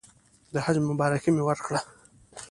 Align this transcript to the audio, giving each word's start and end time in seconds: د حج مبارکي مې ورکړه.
د 0.53 0.55
حج 0.65 0.75
مبارکي 0.89 1.29
مې 1.35 1.43
ورکړه. 1.45 1.79